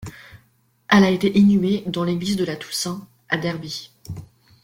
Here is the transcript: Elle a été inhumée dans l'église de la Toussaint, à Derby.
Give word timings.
Elle 0.89 1.03
a 1.03 1.11
été 1.11 1.37
inhumée 1.37 1.83
dans 1.85 2.03
l'église 2.03 2.35
de 2.35 2.43
la 2.43 2.55
Toussaint, 2.55 3.07
à 3.29 3.37
Derby. 3.37 3.91